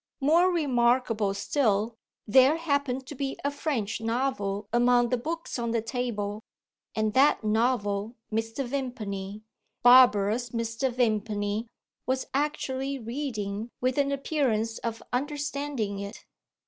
[0.19, 1.95] More remarkable still,
[2.25, 6.41] there happened to be a French novel among the books on the table
[6.95, 8.65] and that novel Mr.
[8.65, 9.43] Vimpany,
[9.83, 10.91] barbarous Mr.
[10.91, 11.67] Vimpany,
[12.07, 16.25] was actually reading with an appearance of understanding it!